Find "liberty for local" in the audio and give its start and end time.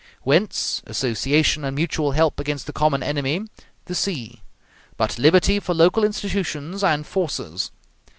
5.19-6.03